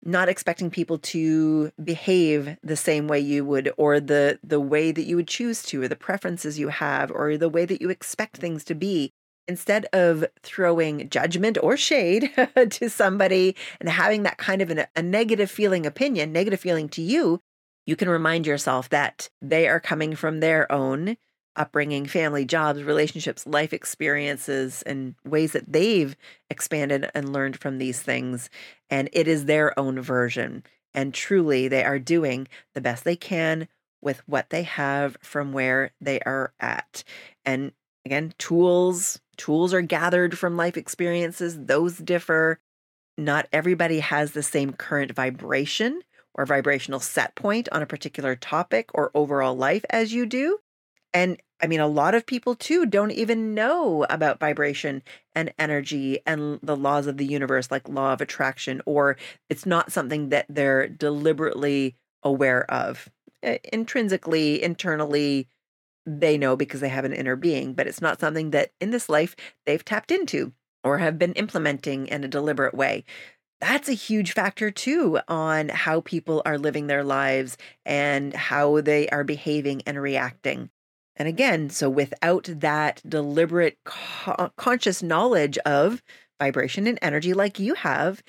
not 0.03 0.29
expecting 0.29 0.69
people 0.69 0.99
to 0.99 1.71
behave 1.83 2.57
the 2.61 2.75
same 2.75 3.07
way 3.07 3.19
you 3.19 3.43
would 3.43 3.71
or 3.75 3.99
the 3.99 4.39
the 4.43 4.59
way 4.59 4.91
that 4.91 5.05
you 5.05 5.15
would 5.15 5.27
choose 5.27 5.63
to 5.63 5.81
or 5.81 5.87
the 5.87 5.95
preferences 5.95 6.59
you 6.59 6.69
have 6.69 7.11
or 7.11 7.37
the 7.37 7.49
way 7.49 7.65
that 7.65 7.81
you 7.81 7.89
expect 7.89 8.37
things 8.37 8.63
to 8.63 8.75
be 8.75 9.11
instead 9.47 9.85
of 9.93 10.25
throwing 10.41 11.09
judgment 11.09 11.57
or 11.61 11.75
shade 11.77 12.31
to 12.69 12.89
somebody 12.89 13.55
and 13.79 13.89
having 13.89 14.23
that 14.23 14.37
kind 14.37 14.61
of 14.61 14.69
an, 14.69 14.85
a 14.95 15.01
negative 15.01 15.51
feeling 15.51 15.85
opinion, 15.85 16.31
negative 16.31 16.59
feeling 16.59 16.89
to 16.89 17.01
you, 17.01 17.41
you 17.85 17.95
can 17.95 18.09
remind 18.09 18.47
yourself 18.47 18.89
that 18.89 19.29
they 19.41 19.67
are 19.67 19.79
coming 19.79 20.15
from 20.15 20.39
their 20.39 20.71
own 20.71 21.17
upbringing, 21.55 22.05
family, 22.05 22.45
jobs, 22.45 22.83
relationships, 22.83 23.45
life 23.45 23.73
experiences, 23.73 24.81
and 24.83 25.15
ways 25.25 25.53
that 25.53 25.71
they've 25.71 26.15
expanded 26.49 27.09
and 27.13 27.33
learned 27.33 27.57
from 27.57 27.77
these 27.77 28.01
things. 28.01 28.49
And 28.89 29.09
it 29.13 29.27
is 29.27 29.45
their 29.45 29.77
own 29.79 30.01
version. 30.01 30.63
And 30.93 31.13
truly, 31.13 31.67
they 31.67 31.83
are 31.83 31.99
doing 31.99 32.47
the 32.73 32.81
best 32.81 33.03
they 33.03 33.15
can 33.15 33.67
with 34.01 34.21
what 34.27 34.49
they 34.49 34.63
have 34.63 35.17
from 35.21 35.51
where 35.51 35.91
they 35.99 36.19
are 36.21 36.53
at. 36.59 37.03
And 37.43 37.73
again, 38.05 38.33
tools, 38.37 39.19
Tools 39.37 39.73
are 39.73 39.81
gathered 39.81 40.37
from 40.37 40.57
life 40.57 40.77
experiences, 40.77 41.65
those 41.65 41.97
differ. 41.97 42.59
Not 43.17 43.47
everybody 43.51 43.99
has 43.99 44.31
the 44.31 44.43
same 44.43 44.73
current 44.73 45.13
vibration 45.13 46.01
or 46.33 46.45
vibrational 46.45 46.99
set 46.99 47.35
point 47.35 47.69
on 47.71 47.81
a 47.81 47.87
particular 47.87 48.35
topic 48.35 48.89
or 48.93 49.11
overall 49.13 49.55
life 49.55 49.85
as 49.89 50.13
you 50.13 50.25
do. 50.25 50.59
And 51.15 51.41
I 51.63 51.67
mean, 51.67 51.79
a 51.79 51.87
lot 51.87 52.15
of 52.15 52.27
people 52.27 52.55
too 52.55 52.85
don't 52.85 53.11
even 53.11 53.55
know 53.55 54.05
about 54.09 54.39
vibration 54.39 55.03
and 55.33 55.53
energy 55.57 56.19
and 56.27 56.59
the 56.61 56.75
laws 56.75 57.07
of 57.07 57.17
the 57.17 57.25
universe, 57.25 57.71
like 57.71 57.89
law 57.89 58.13
of 58.13 58.21
attraction, 58.21 58.81
or 58.85 59.17
it's 59.49 59.65
not 59.65 59.91
something 59.93 60.29
that 60.29 60.45
they're 60.49 60.87
deliberately 60.89 61.95
aware 62.23 62.69
of. 62.69 63.09
Intrinsically, 63.71 64.61
internally, 64.61 65.47
they 66.05 66.37
know 66.37 66.55
because 66.55 66.81
they 66.81 66.89
have 66.89 67.05
an 67.05 67.13
inner 67.13 67.35
being, 67.37 67.73
but 67.73 67.87
it's 67.87 68.01
not 68.01 68.19
something 68.19 68.51
that 68.51 68.71
in 68.81 68.91
this 68.91 69.09
life 69.09 69.35
they've 69.65 69.85
tapped 69.85 70.11
into 70.11 70.53
or 70.83 70.99
have 70.99 71.19
been 71.19 71.33
implementing 71.33 72.07
in 72.07 72.23
a 72.23 72.29
deliberate 72.29 72.73
way. 72.75 73.05
That's 73.61 73.89
a 73.89 73.93
huge 73.93 74.33
factor 74.33 74.71
too 74.71 75.19
on 75.27 75.69
how 75.69 76.01
people 76.01 76.41
are 76.45 76.57
living 76.59 76.87
their 76.87 77.03
lives 77.03 77.57
and 77.85 78.33
how 78.33 78.81
they 78.81 79.09
are 79.09 79.23
behaving 79.25 79.83
and 79.87 80.01
reacting. 80.01 80.71
And 81.15 81.27
again, 81.27 81.69
so 81.69 81.89
without 81.89 82.49
that 82.49 83.01
deliberate 83.07 83.77
co- 83.85 84.51
conscious 84.57 85.01
knowledge 85.01 85.57
of 85.59 86.03
vibration 86.39 86.87
and 86.87 86.99
energy 87.01 87.33
like 87.33 87.59
you 87.59 87.75
have, 87.75 88.21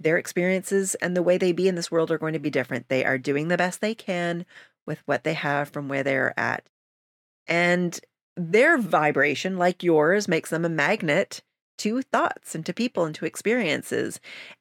their 0.00 0.18
experiences 0.18 0.94
and 0.96 1.16
the 1.16 1.22
way 1.22 1.38
they 1.38 1.52
be 1.52 1.68
in 1.68 1.76
this 1.76 1.90
world 1.90 2.10
are 2.10 2.18
going 2.18 2.32
to 2.32 2.38
be 2.38 2.50
different. 2.50 2.88
They 2.88 3.04
are 3.04 3.18
doing 3.18 3.48
the 3.48 3.56
best 3.56 3.80
they 3.80 3.94
can 3.94 4.44
with 4.86 5.02
what 5.06 5.24
they 5.24 5.34
have 5.34 5.68
from 5.68 5.88
where 5.88 6.02
they're 6.02 6.38
at. 6.38 6.68
And 7.46 7.98
their 8.36 8.76
vibration, 8.76 9.56
like 9.56 9.82
yours, 9.82 10.26
makes 10.26 10.50
them 10.50 10.64
a 10.64 10.68
magnet 10.68 11.42
to 11.78 12.02
thoughts 12.02 12.54
and 12.54 12.66
to 12.66 12.72
people 12.72 13.04
and 13.04 13.14
to 13.14 13.24
experiences. 13.24 14.20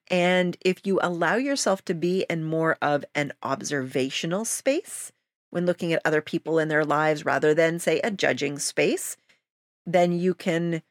And 0.09 0.57
if 0.61 0.85
you 0.85 0.99
allow 1.01 1.35
yourself 1.35 1.83
to 1.85 1.93
be 1.93 2.25
in 2.29 2.43
more 2.43 2.77
of 2.81 3.03
an 3.15 3.33
observational 3.41 4.45
space 4.45 5.11
when 5.53 5.65
looking 5.67 5.93
at 5.93 6.01
other 6.03 6.21
people 6.21 6.57
in 6.57 6.67
their 6.67 6.83
lives 6.83 7.25
rather 7.25 7.53
than, 7.53 7.77
say, 7.79 7.99
a 7.99 8.09
judging 8.09 8.57
space, 8.57 9.15
then 9.85 10.11
you 10.11 10.33
can 10.33 10.81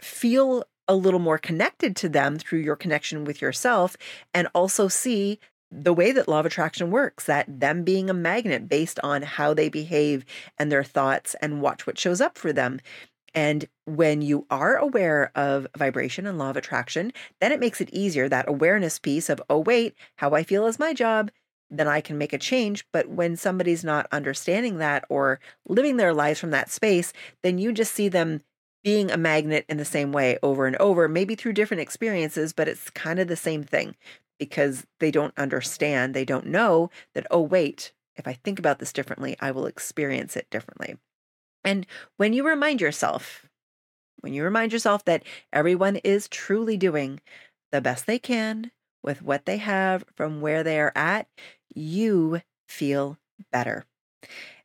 feel 0.00 0.64
a 0.86 0.94
little 0.94 1.20
more 1.20 1.38
connected 1.38 1.96
to 1.96 2.08
them 2.08 2.38
through 2.38 2.58
your 2.58 2.76
connection 2.76 3.24
with 3.24 3.40
yourself 3.40 3.96
and 4.34 4.48
also 4.54 4.88
see 4.88 5.38
the 5.70 5.94
way 5.94 6.12
that 6.12 6.28
law 6.28 6.40
of 6.40 6.46
attraction 6.46 6.90
works 6.90 7.24
that 7.24 7.60
them 7.60 7.82
being 7.84 8.10
a 8.10 8.14
magnet 8.14 8.68
based 8.68 9.00
on 9.02 9.22
how 9.22 9.54
they 9.54 9.70
behave 9.70 10.26
and 10.58 10.70
their 10.70 10.84
thoughts 10.84 11.34
and 11.40 11.62
watch 11.62 11.86
what 11.86 11.98
shows 11.98 12.20
up 12.20 12.36
for 12.36 12.52
them. 12.52 12.80
And 13.34 13.66
when 13.86 14.20
you 14.20 14.46
are 14.50 14.76
aware 14.76 15.32
of 15.34 15.66
vibration 15.76 16.26
and 16.26 16.38
law 16.38 16.50
of 16.50 16.56
attraction 16.56 17.12
then 17.40 17.50
it 17.50 17.60
makes 17.60 17.80
it 17.80 17.90
easier 17.90 18.28
that 18.28 18.48
awareness 18.48 18.98
piece 18.98 19.28
of 19.28 19.42
oh 19.50 19.58
wait 19.58 19.94
how 20.16 20.34
i 20.34 20.42
feel 20.42 20.66
is 20.66 20.78
my 20.78 20.94
job 20.94 21.30
then 21.78 21.88
i 21.88 22.00
can 22.00 22.18
make 22.18 22.32
a 22.32 22.38
change 22.38 22.84
but 22.92 23.08
when 23.08 23.36
somebody's 23.36 23.84
not 23.84 24.06
understanding 24.12 24.78
that 24.78 25.04
or 25.08 25.40
living 25.68 25.96
their 25.96 26.14
lives 26.14 26.38
from 26.38 26.50
that 26.50 26.70
space 26.70 27.12
then 27.42 27.58
you 27.58 27.72
just 27.72 27.94
see 27.94 28.08
them 28.08 28.42
being 28.82 29.10
a 29.10 29.16
magnet 29.16 29.64
in 29.68 29.76
the 29.76 29.84
same 29.84 30.12
way 30.12 30.38
over 30.42 30.66
and 30.66 30.76
over, 30.76 31.08
maybe 31.08 31.34
through 31.34 31.52
different 31.52 31.80
experiences, 31.80 32.52
but 32.52 32.68
it's 32.68 32.90
kind 32.90 33.18
of 33.18 33.28
the 33.28 33.36
same 33.36 33.62
thing 33.62 33.94
because 34.38 34.86
they 34.98 35.10
don't 35.10 35.36
understand, 35.38 36.14
they 36.14 36.24
don't 36.24 36.46
know 36.46 36.90
that, 37.14 37.26
oh, 37.30 37.40
wait, 37.40 37.92
if 38.16 38.26
I 38.26 38.32
think 38.32 38.58
about 38.58 38.78
this 38.78 38.92
differently, 38.92 39.36
I 39.40 39.52
will 39.52 39.66
experience 39.66 40.36
it 40.36 40.50
differently. 40.50 40.96
And 41.64 41.86
when 42.16 42.32
you 42.32 42.46
remind 42.46 42.80
yourself, 42.80 43.46
when 44.20 44.32
you 44.34 44.42
remind 44.42 44.72
yourself 44.72 45.04
that 45.04 45.22
everyone 45.52 45.96
is 45.96 46.28
truly 46.28 46.76
doing 46.76 47.20
the 47.70 47.80
best 47.80 48.06
they 48.06 48.18
can 48.18 48.72
with 49.02 49.22
what 49.22 49.46
they 49.46 49.58
have 49.58 50.04
from 50.16 50.40
where 50.40 50.62
they 50.64 50.80
are 50.80 50.92
at, 50.96 51.28
you 51.74 52.42
feel 52.68 53.18
better. 53.50 53.86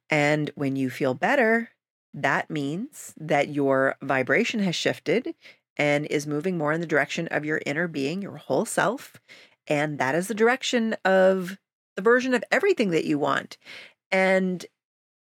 And 0.09 0.51
when 0.55 0.75
you 0.75 0.89
feel 0.89 1.13
better, 1.13 1.69
that 2.13 2.49
means 2.49 3.13
that 3.17 3.49
your 3.49 3.95
vibration 4.01 4.59
has 4.61 4.75
shifted 4.75 5.35
and 5.77 6.05
is 6.07 6.25
moving 6.25 6.57
more 6.57 6.71
in 6.71 6.81
the 6.81 6.87
direction 6.87 7.27
of 7.27 7.45
your 7.45 7.61
inner 7.65 7.87
being, 7.87 8.21
your 8.21 8.37
whole 8.37 8.65
self. 8.65 9.21
And 9.67 9.99
that 9.99 10.15
is 10.15 10.27
the 10.27 10.33
direction 10.33 10.95
of 11.05 11.57
the 11.95 12.01
version 12.01 12.33
of 12.33 12.43
everything 12.51 12.91
that 12.91 13.05
you 13.05 13.19
want. 13.19 13.57
And, 14.11 14.65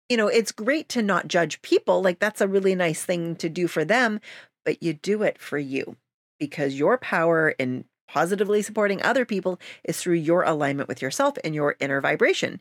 you 0.08 0.16
know, 0.16 0.26
it's 0.28 0.52
great 0.52 0.88
to 0.90 1.02
not 1.02 1.28
judge 1.28 1.62
people. 1.62 2.02
Like, 2.02 2.18
that's 2.18 2.40
a 2.40 2.48
really 2.48 2.74
nice 2.74 3.04
thing 3.04 3.36
to 3.36 3.48
do 3.48 3.68
for 3.68 3.84
them, 3.84 4.20
but 4.64 4.82
you 4.82 4.92
do 4.92 5.22
it 5.22 5.38
for 5.38 5.58
you 5.58 5.96
because 6.38 6.78
your 6.78 6.98
power 6.98 7.50
in 7.50 7.84
positively 8.12 8.60
supporting 8.60 9.02
other 9.02 9.24
people 9.24 9.58
is 9.84 9.98
through 9.98 10.14
your 10.14 10.42
alignment 10.42 10.86
with 10.86 11.00
yourself 11.00 11.38
and 11.42 11.54
your 11.54 11.76
inner 11.80 12.00
vibration. 12.00 12.60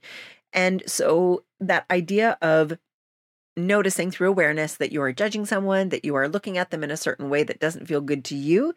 And 0.54 0.82
so, 0.88 1.44
that 1.60 1.86
idea 1.92 2.38
of 2.42 2.78
noticing 3.58 4.12
through 4.12 4.30
awareness 4.30 4.76
that 4.76 4.94
you 4.94 5.02
are 5.02 5.12
judging 5.12 5.46
someone, 5.46 5.90
that 5.90 6.06
you 6.06 6.16
are 6.16 6.30
looking 6.30 6.58
at 6.58 6.72
them 6.72 6.84
in 6.86 6.92
a 6.92 6.98
certain 6.98 7.30
way 7.30 7.44
that 7.44 7.60
doesn't 7.60 7.86
feel 7.86 8.00
good 8.00 8.24
to 8.26 8.36
you 8.36 8.74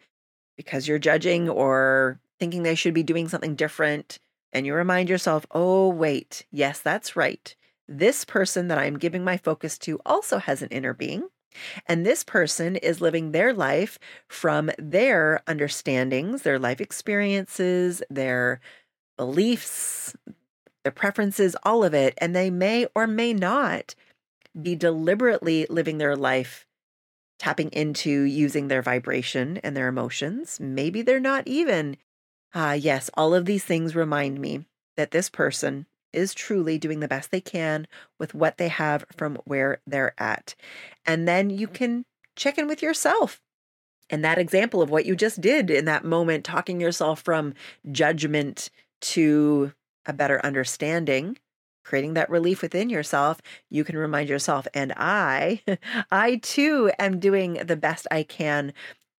because 0.57 0.87
you're 0.87 0.99
judging 0.99 1.47
or 1.47 2.19
thinking 2.39 2.63
they 2.63 2.75
should 2.75 2.93
be 2.93 3.03
doing 3.03 3.29
something 3.29 3.55
different, 3.55 4.19
and 4.51 4.65
you 4.65 4.73
remind 4.73 5.09
yourself, 5.09 5.45
oh, 5.51 5.87
wait, 5.89 6.45
yes, 6.51 6.79
that's 6.81 7.15
right. 7.15 7.55
This 7.87 8.25
person 8.25 8.67
that 8.67 8.77
I'm 8.77 8.99
giving 8.99 9.23
my 9.23 9.37
focus 9.37 9.77
to 9.79 9.99
also 10.05 10.39
has 10.39 10.61
an 10.61 10.69
inner 10.69 10.93
being. 10.93 11.29
And 11.87 12.05
this 12.05 12.23
person 12.23 12.75
is 12.77 13.01
living 13.01 13.31
their 13.31 13.53
life 13.53 13.99
from 14.27 14.71
their 14.77 15.41
understandings, 15.47 16.41
their 16.41 16.59
life 16.59 16.81
experiences, 16.81 18.01
their 18.09 18.59
beliefs, 19.17 20.15
their 20.83 20.91
preferences, 20.91 21.55
all 21.63 21.83
of 21.83 21.93
it. 21.93 22.13
And 22.19 22.35
they 22.35 22.49
may 22.49 22.87
or 22.95 23.07
may 23.07 23.33
not 23.33 23.95
be 24.59 24.75
deliberately 24.75 25.67
living 25.69 25.97
their 25.97 26.15
life 26.15 26.65
tapping 27.37 27.69
into 27.71 28.21
using 28.21 28.69
their 28.69 28.81
vibration 28.81 29.57
and 29.57 29.75
their 29.75 29.89
emotions. 29.89 30.59
Maybe 30.59 31.01
they're 31.01 31.19
not 31.19 31.47
even 31.47 31.97
Ah, 32.57 32.71
yes, 32.71 33.09
all 33.15 33.35
of 33.35 33.45
these 33.45 33.65
things 33.65 33.95
remind 33.95 34.39
me 34.39 34.65
that 34.95 35.11
this 35.11 35.29
person 35.29 35.87
is 36.15 36.33
truly 36.33 36.77
doing 36.77 36.99
the 36.99 37.07
best 37.07 37.31
they 37.31 37.41
can 37.41 37.87
with 38.19 38.33
what 38.33 38.57
they 38.57 38.67
have 38.67 39.05
from 39.15 39.37
where 39.45 39.81
they're 39.85 40.13
at. 40.17 40.55
And 41.05 41.27
then 41.27 41.49
you 41.49 41.67
mm-hmm. 41.67 41.75
can 41.75 42.05
check 42.35 42.57
in 42.57 42.67
with 42.67 42.81
yourself. 42.81 43.41
And 44.09 44.23
that 44.23 44.37
example 44.37 44.81
of 44.81 44.89
what 44.89 45.05
you 45.05 45.15
just 45.15 45.41
did 45.41 45.71
in 45.71 45.85
that 45.85 46.05
moment, 46.05 46.45
talking 46.45 46.79
yourself 46.79 47.21
from 47.21 47.53
judgment 47.91 48.69
to 49.01 49.73
a 50.05 50.13
better 50.13 50.43
understanding, 50.45 51.37
creating 51.83 52.13
that 52.13 52.29
relief 52.29 52.61
within 52.61 52.89
yourself, 52.89 53.41
you 53.69 53.83
can 53.83 53.97
remind 53.97 54.29
yourself, 54.29 54.67
and 54.73 54.93
I, 54.95 55.61
I 56.11 56.37
too 56.37 56.91
am 56.99 57.19
doing 57.19 57.53
the 57.53 57.75
best 57.75 58.07
I 58.11 58.23
can 58.23 58.73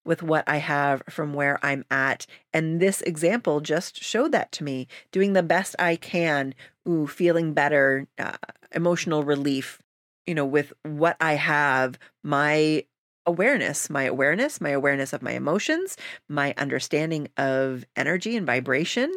with 0.07 0.23
what 0.23 0.45
I 0.47 0.59
have 0.59 1.03
from 1.11 1.35
where 1.35 1.59
I'm 1.65 1.85
at. 1.91 2.27
And 2.53 2.81
this 2.81 3.01
example 3.03 3.61
just 3.61 4.03
showed 4.03 4.33
that 4.33 4.53
to 4.53 4.65
me 4.65 4.89
doing 5.11 5.33
the 5.33 5.43
best 5.43 5.75
I 5.79 5.97
can, 5.97 6.55
ooh, 6.89 7.07
feeling 7.07 7.53
better, 7.53 8.07
uh, 8.19 8.37
emotional 8.73 9.25
relief, 9.25 9.81
you 10.27 10.35
know, 10.35 10.47
with 10.47 10.73
what 10.83 11.17
I 11.21 11.35
have, 11.35 11.99
my 12.23 12.85
awareness, 13.27 13.91
my 13.91 14.05
awareness, 14.05 14.61
my 14.61 14.71
awareness 14.71 15.13
of 15.13 15.23
my 15.23 15.33
emotions, 15.33 15.97
my 16.29 16.55
understanding 16.57 17.29
of 17.37 17.85
energy 17.97 18.37
and 18.37 18.47
vibration, 18.47 19.13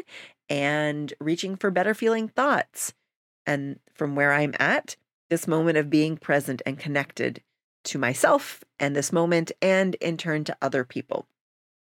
and 0.49 1.13
reaching 1.19 1.55
for 1.55 1.69
better 1.69 1.93
feeling 1.93 2.27
thoughts. 2.27 2.93
And 3.45 3.79
from 3.93 4.15
where 4.15 4.33
I'm 4.33 4.55
at, 4.59 4.95
this 5.29 5.47
moment 5.47 5.77
of 5.77 5.89
being 5.89 6.17
present 6.17 6.61
and 6.65 6.79
connected 6.79 7.41
to 7.85 7.97
myself 7.97 8.63
and 8.79 8.95
this 8.95 9.11
moment, 9.11 9.51
and 9.61 9.95
in 9.95 10.17
turn 10.17 10.43
to 10.45 10.57
other 10.61 10.83
people. 10.83 11.27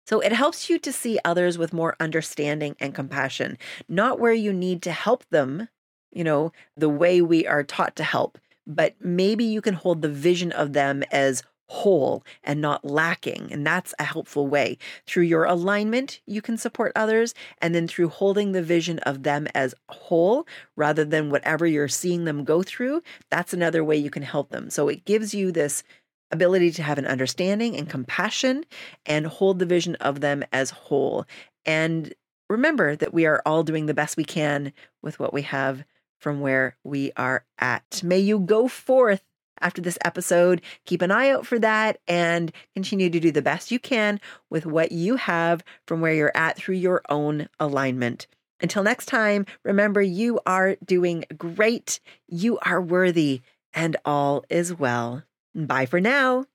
So 0.07 0.19
it 0.19 0.33
helps 0.33 0.69
you 0.69 0.79
to 0.79 0.91
see 0.91 1.19
others 1.24 1.57
with 1.57 1.74
more 1.74 1.95
understanding 2.00 2.75
and 2.79 2.93
compassion, 2.93 3.57
not 3.88 4.19
where 4.19 4.33
you 4.33 4.51
need 4.51 4.81
to 4.83 4.91
help 4.91 5.24
them, 5.29 5.69
you 6.12 6.24
know, 6.24 6.51
the 6.75 6.89
way 6.89 7.21
we 7.21 7.48
are 7.48 7.63
taught 7.63 7.95
to 7.98 8.03
help, 8.03 8.38
but 8.67 8.95
maybe 9.00 9.43
you 9.43 9.62
can 9.62 9.74
hold 9.74 10.01
the 10.01 10.10
vision 10.10 10.51
of 10.51 10.74
them 10.74 11.03
as 11.12 11.43
whole 11.71 12.25
and 12.43 12.59
not 12.59 12.83
lacking. 12.83 13.47
And 13.49 13.65
that's 13.65 13.93
a 13.97 14.03
helpful 14.03 14.45
way. 14.45 14.77
Through 15.07 15.23
your 15.23 15.45
alignment, 15.45 16.19
you 16.25 16.41
can 16.41 16.57
support 16.57 16.91
others. 16.97 17.33
And 17.61 17.73
then 17.73 17.87
through 17.87 18.09
holding 18.09 18.51
the 18.51 18.61
vision 18.61 18.99
of 18.99 19.23
them 19.23 19.47
as 19.55 19.73
whole 19.87 20.45
rather 20.75 21.05
than 21.05 21.29
whatever 21.29 21.65
you're 21.65 21.87
seeing 21.87 22.25
them 22.25 22.43
go 22.43 22.61
through, 22.61 23.01
that's 23.29 23.53
another 23.53 23.85
way 23.85 23.95
you 23.95 24.09
can 24.09 24.21
help 24.21 24.49
them. 24.49 24.69
So 24.69 24.89
it 24.89 25.05
gives 25.05 25.33
you 25.33 25.49
this 25.53 25.83
ability 26.29 26.71
to 26.71 26.83
have 26.83 26.97
an 26.97 27.07
understanding 27.07 27.77
and 27.77 27.89
compassion 27.89 28.65
and 29.05 29.25
hold 29.25 29.59
the 29.59 29.65
vision 29.65 29.95
of 29.95 30.19
them 30.19 30.43
as 30.51 30.71
whole. 30.71 31.25
And 31.65 32.13
remember 32.49 32.97
that 32.97 33.13
we 33.13 33.25
are 33.25 33.41
all 33.45 33.63
doing 33.63 33.85
the 33.85 33.93
best 33.93 34.17
we 34.17 34.25
can 34.25 34.73
with 35.01 35.19
what 35.19 35.33
we 35.33 35.43
have 35.43 35.85
from 36.19 36.41
where 36.41 36.75
we 36.83 37.13
are 37.15 37.45
at. 37.59 38.01
May 38.03 38.19
you 38.19 38.39
go 38.39 38.67
forth 38.67 39.23
after 39.61 39.81
this 39.81 39.97
episode. 40.03 40.61
Keep 40.85 41.01
an 41.01 41.11
eye 41.11 41.29
out 41.29 41.45
for 41.45 41.59
that 41.59 41.99
and 42.07 42.51
continue 42.75 43.09
to 43.09 43.19
do 43.19 43.31
the 43.31 43.41
best 43.41 43.71
you 43.71 43.79
can 43.79 44.19
with 44.49 44.65
what 44.65 44.91
you 44.91 45.15
have 45.15 45.63
from 45.87 46.01
where 46.01 46.13
you're 46.13 46.35
at 46.35 46.57
through 46.57 46.75
your 46.75 47.01
own 47.09 47.47
alignment. 47.59 48.27
Until 48.61 48.83
next 48.83 49.07
time, 49.07 49.45
remember 49.63 50.01
you 50.01 50.39
are 50.45 50.75
doing 50.85 51.25
great, 51.37 51.99
you 52.27 52.59
are 52.59 52.81
worthy, 52.81 53.41
and 53.73 53.97
all 54.05 54.43
is 54.49 54.73
well. 54.73 55.23
Bye 55.55 55.85
for 55.85 55.99
now. 55.99 56.45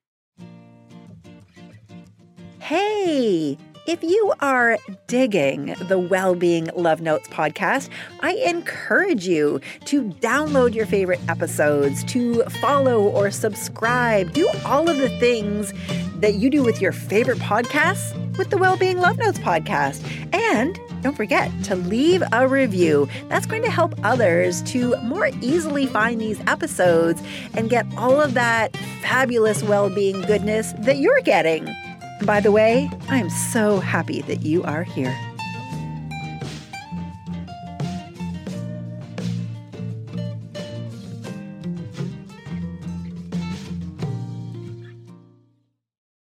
Hey! 2.61 3.59
If 3.87 4.03
you 4.03 4.33
are 4.41 4.79
digging 5.07 5.77
the 5.87 5.97
Wellbeing 5.97 6.69
Love 6.75 7.01
Notes 7.01 7.29
podcast, 7.29 7.89
I 8.19 8.33
encourage 8.33 9.29
you 9.29 9.61
to 9.85 10.11
download 10.15 10.75
your 10.75 10.87
favorite 10.87 11.21
episodes, 11.29 12.03
to 12.05 12.43
follow 12.61 13.03
or 13.03 13.31
subscribe, 13.31 14.33
do 14.33 14.51
all 14.65 14.89
of 14.89 14.99
the 14.99 15.09
things 15.21 15.73
that 16.17 16.35
you 16.35 16.51
do 16.51 16.65
with 16.65 16.81
your 16.81 16.91
favorite 16.91 17.39
podcasts 17.39 18.13
with 18.37 18.51
the 18.51 18.59
Wellbeing 18.59 18.99
Love 18.99 19.19
Notes 19.19 19.39
podcast. 19.39 20.03
And 20.35 20.81
don't 21.01 21.17
forget 21.17 21.53
to 21.65 21.77
leave 21.77 22.25
a 22.33 22.49
review. 22.49 23.09
That's 23.29 23.47
going 23.47 23.63
to 23.63 23.71
help 23.71 23.95
others 24.03 24.63
to 24.63 24.97
more 25.03 25.31
easily 25.41 25.87
find 25.87 26.21
these 26.21 26.41
episodes 26.49 27.23
and 27.55 27.71
get 27.71 27.87
all 27.97 28.21
of 28.21 28.35
that 28.35 28.77
fabulous 29.01 29.63
well 29.63 29.91
being 29.91 30.23
goodness 30.23 30.73
that 30.79 30.97
you're 30.97 31.21
getting. 31.21 31.73
By 32.25 32.41
the 32.41 32.51
way, 32.51 32.91
I 33.09 33.19
am 33.19 33.31
so 33.31 33.79
happy 33.79 34.23
that 34.23 34.43
you 34.43 34.63
are 34.65 34.83
here. 34.83 35.17